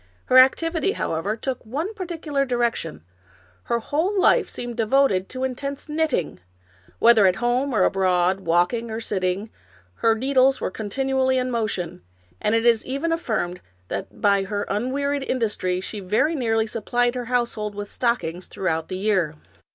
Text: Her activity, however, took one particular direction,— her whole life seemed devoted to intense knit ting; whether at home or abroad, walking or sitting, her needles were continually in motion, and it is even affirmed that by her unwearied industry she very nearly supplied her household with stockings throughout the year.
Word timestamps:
Her 0.25 0.39
activity, 0.39 0.93
however, 0.93 1.37
took 1.37 1.63
one 1.63 1.93
particular 1.93 2.43
direction,— 2.43 3.03
her 3.69 3.77
whole 3.77 4.19
life 4.19 4.49
seemed 4.49 4.75
devoted 4.75 5.29
to 5.29 5.43
intense 5.43 5.87
knit 5.87 6.09
ting; 6.09 6.39
whether 6.97 7.27
at 7.27 7.35
home 7.35 7.71
or 7.71 7.83
abroad, 7.83 8.39
walking 8.39 8.89
or 8.89 8.99
sitting, 8.99 9.51
her 9.97 10.15
needles 10.15 10.59
were 10.59 10.71
continually 10.71 11.37
in 11.37 11.51
motion, 11.51 12.01
and 12.41 12.55
it 12.55 12.65
is 12.65 12.83
even 12.83 13.11
affirmed 13.11 13.61
that 13.89 14.19
by 14.19 14.41
her 14.41 14.63
unwearied 14.69 15.21
industry 15.21 15.79
she 15.79 15.99
very 15.99 16.33
nearly 16.33 16.65
supplied 16.65 17.13
her 17.13 17.25
household 17.25 17.75
with 17.75 17.91
stockings 17.91 18.47
throughout 18.47 18.87
the 18.87 18.97
year. 18.97 19.35